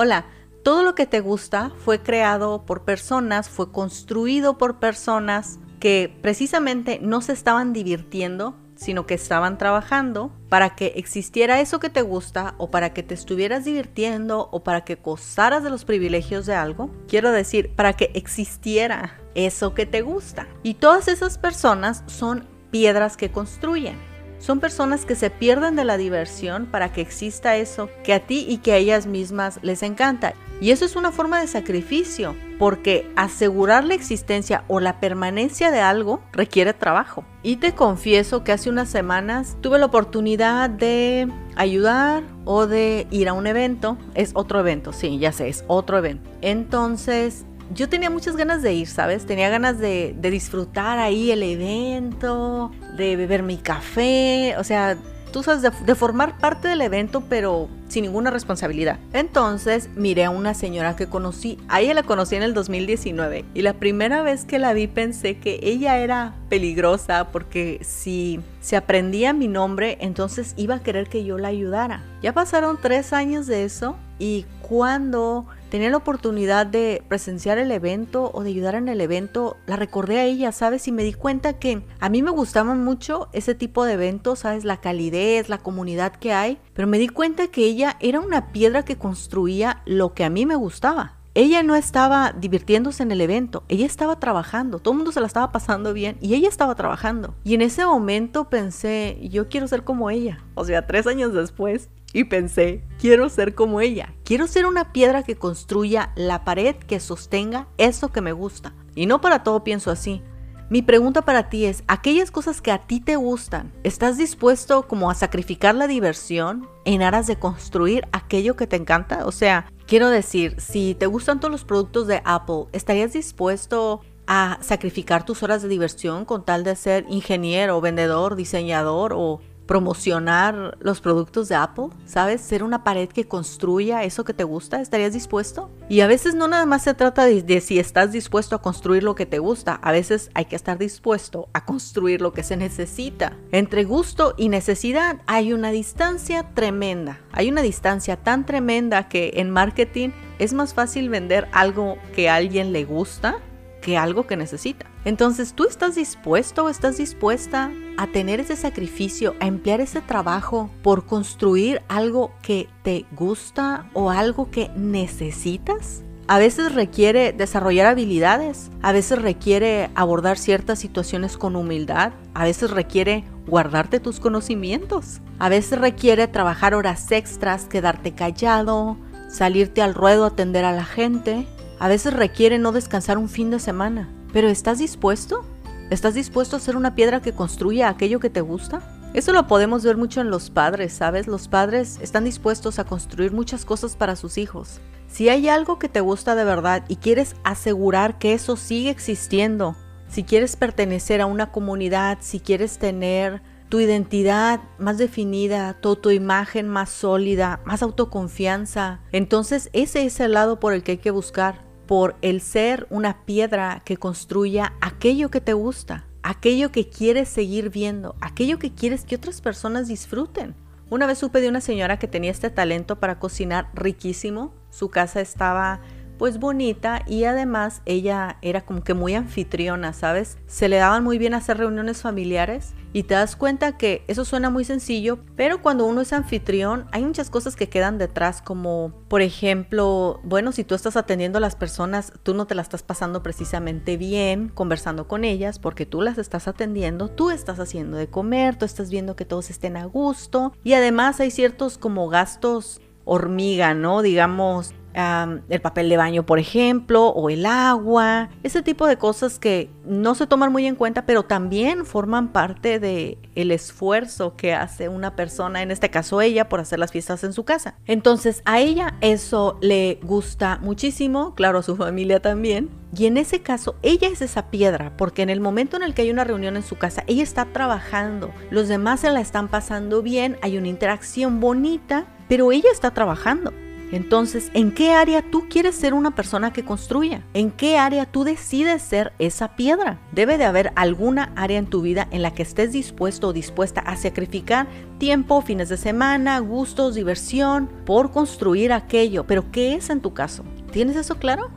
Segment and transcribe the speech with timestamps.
[0.00, 0.26] Hola,
[0.62, 7.00] todo lo que te gusta fue creado por personas, fue construido por personas que precisamente
[7.02, 12.54] no se estaban divirtiendo, sino que estaban trabajando para que existiera eso que te gusta
[12.58, 16.92] o para que te estuvieras divirtiendo o para que gozaras de los privilegios de algo.
[17.08, 20.46] Quiero decir, para que existiera eso que te gusta.
[20.62, 23.96] Y todas esas personas son piedras que construyen.
[24.38, 28.46] Son personas que se pierden de la diversión para que exista eso que a ti
[28.48, 30.34] y que a ellas mismas les encanta.
[30.60, 35.80] Y eso es una forma de sacrificio, porque asegurar la existencia o la permanencia de
[35.80, 37.24] algo requiere trabajo.
[37.44, 43.28] Y te confieso que hace unas semanas tuve la oportunidad de ayudar o de ir
[43.28, 43.98] a un evento.
[44.14, 46.28] Es otro evento, sí, ya sé, es otro evento.
[46.42, 47.44] Entonces
[47.74, 49.26] yo tenía muchas ganas de ir, ¿sabes?
[49.26, 54.98] Tenía ganas de, disfrutar ahí el evento, de beber mi café, o sea,
[55.32, 58.98] tú sabes, de, formar parte del evento, pero sin ninguna responsabilidad.
[59.12, 63.62] Entonces miré a una señora que conocí, a ella la conocí en el 2019 y
[63.62, 69.32] la primera vez que la vi pensé que ella era peligrosa porque si se aprendía
[69.32, 72.02] mi nombre, entonces iba a querer que yo la ayudara.
[72.22, 78.30] Ya pasaron tres años de eso y cuando tenía la oportunidad de presenciar el evento
[78.32, 80.88] o de ayudar en el evento, la recordé a ella, ¿sabes?
[80.88, 84.64] Y me di cuenta que a mí me gustaban mucho ese tipo de eventos, ¿sabes?
[84.64, 88.84] La calidez, la comunidad que hay, pero me di cuenta que ella era una piedra
[88.84, 91.18] que construía lo que a mí me gustaba.
[91.34, 95.28] Ella no estaba divirtiéndose en el evento, ella estaba trabajando, todo el mundo se la
[95.28, 97.34] estaba pasando bien y ella estaba trabajando.
[97.44, 100.42] Y en ese momento pensé, yo quiero ser como ella.
[100.56, 104.14] O sea, tres años después, y pensé, quiero ser como ella.
[104.24, 108.74] Quiero ser una piedra que construya la pared que sostenga eso que me gusta.
[108.94, 110.22] Y no para todo pienso así.
[110.70, 115.10] Mi pregunta para ti es, aquellas cosas que a ti te gustan, ¿estás dispuesto como
[115.10, 119.26] a sacrificar la diversión en aras de construir aquello que te encanta?
[119.26, 124.58] O sea, quiero decir, si te gustan todos los productos de Apple, ¿estarías dispuesto a
[124.60, 131.00] sacrificar tus horas de diversión con tal de ser ingeniero, vendedor, diseñador o promocionar los
[131.00, 132.40] productos de Apple, ¿sabes?
[132.40, 135.70] Ser una pared que construya eso que te gusta, ¿estarías dispuesto?
[135.90, 139.14] Y a veces no nada más se trata de, si estás dispuesto a construir lo
[139.14, 143.36] que te gusta, a veces hay que estar dispuesto a construir lo que se necesita.
[143.52, 149.50] Entre gusto y necesidad hay una distancia tremenda, hay una distancia tan tremenda que en
[149.50, 153.38] marketing es más fácil vender algo que a alguien le gusta
[153.80, 154.86] que algo que necesita.
[155.04, 160.70] Entonces, ¿tú estás dispuesto o estás dispuesta a tener ese sacrificio, a emplear ese trabajo
[160.82, 166.02] por construir algo que te gusta o algo que necesitas?
[166.30, 172.70] A veces requiere desarrollar habilidades, a veces requiere abordar ciertas situaciones con humildad, a veces
[172.70, 178.98] requiere guardarte tus conocimientos, a veces requiere trabajar horas extras, quedarte callado,
[179.30, 181.46] salirte al ruedo atender a la gente,
[181.78, 184.08] a veces requiere no descansar un fin de semana.
[184.32, 185.44] Pero ¿estás dispuesto?
[185.90, 188.82] ¿Estás dispuesto a ser una piedra que construya aquello que te gusta?
[189.14, 191.26] Eso lo podemos ver mucho en los padres, ¿sabes?
[191.26, 194.80] Los padres están dispuestos a construir muchas cosas para sus hijos.
[195.08, 199.76] Si hay algo que te gusta de verdad y quieres asegurar que eso sigue existiendo,
[200.08, 203.40] si quieres pertenecer a una comunidad, si quieres tener
[203.70, 210.32] tu identidad más definida, tu, tu imagen más sólida, más autoconfianza, entonces ese es el
[210.32, 215.30] lado por el que hay que buscar por el ser una piedra que construya aquello
[215.30, 220.54] que te gusta, aquello que quieres seguir viendo, aquello que quieres que otras personas disfruten.
[220.90, 224.52] Una vez supe de una señora que tenía este talento para cocinar riquísimo.
[224.70, 225.80] Su casa estaba
[226.18, 230.36] pues bonita y además ella era como que muy anfitriona, ¿sabes?
[230.46, 234.50] Se le daban muy bien hacer reuniones familiares y te das cuenta que eso suena
[234.50, 239.22] muy sencillo, pero cuando uno es anfitrión hay muchas cosas que quedan detrás, como por
[239.22, 243.22] ejemplo, bueno, si tú estás atendiendo a las personas, tú no te las estás pasando
[243.22, 248.56] precisamente bien conversando con ellas porque tú las estás atendiendo, tú estás haciendo de comer,
[248.56, 253.72] tú estás viendo que todos estén a gusto y además hay ciertos como gastos hormiga,
[253.72, 254.02] ¿no?
[254.02, 259.70] Digamos, el papel de baño, por ejemplo, o el agua, ese tipo de cosas que
[259.84, 264.88] no se toman muy en cuenta, pero también forman parte de el esfuerzo que hace
[264.88, 267.76] una persona, en este caso ella, por hacer las fiestas en su casa.
[267.86, 272.70] Entonces, a ella eso le gusta muchísimo, claro, a su familia también.
[272.96, 276.02] Y en ese caso, ella es esa piedra, porque en el momento en el que
[276.02, 280.02] hay una reunión en su casa, ella está trabajando, los demás se la están pasando
[280.02, 283.52] bien, hay una interacción bonita, pero ella está trabajando.
[283.90, 287.22] Entonces, ¿en qué área tú quieres ser una persona que construya?
[287.32, 289.98] ¿En qué área tú decides ser esa piedra?
[290.12, 293.80] Debe de haber alguna área en tu vida en la que estés dispuesto o dispuesta
[293.80, 294.66] a sacrificar
[294.98, 299.24] tiempo, fines de semana, gustos, diversión, por construir aquello.
[299.26, 300.44] Pero ¿qué es en tu caso?
[300.70, 301.50] ¿Tienes eso claro?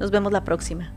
[0.00, 0.92] Nos vemos la próxima.